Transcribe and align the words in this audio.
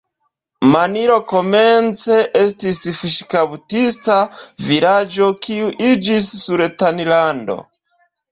Manilo 0.75 1.17
komence 1.31 2.15
estis 2.39 2.79
fiŝkaptista 3.01 4.17
vilaĝo, 4.69 5.29
kiu 5.45 5.69
iĝis 5.91 6.33
sultanlando. 6.45 7.59